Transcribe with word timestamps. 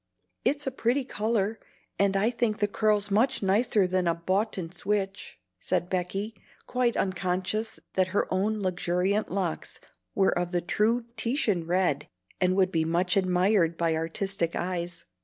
"It's 0.43 0.65
a 0.65 0.71
pretty 0.71 1.05
color, 1.05 1.59
and 1.99 2.17
I 2.17 2.31
think 2.31 2.57
the 2.57 2.67
curls 2.67 3.11
much 3.11 3.43
nicer 3.43 3.85
than 3.85 4.07
a 4.07 4.15
boughten 4.15 4.71
switch," 4.71 5.37
said 5.59 5.91
Becky, 5.91 6.33
quite 6.65 6.97
unconscious 6.97 7.79
that 7.93 8.07
her 8.07 8.25
own 8.33 8.61
luxuriant 8.63 9.29
locks 9.29 9.79
were 10.15 10.35
of 10.35 10.49
the 10.53 10.61
true 10.61 11.05
Titian 11.17 11.67
red, 11.67 12.07
and 12.39 12.55
would 12.55 12.71
be 12.71 12.83
much 12.83 13.15
admired 13.15 13.77
by 13.77 13.93
artistic 13.95 14.55
eyes. 14.55 15.05